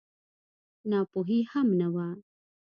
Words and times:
ناپوهي 0.89 1.39
هم 1.51 1.67
نه 1.79 1.87
وه. 1.93 2.07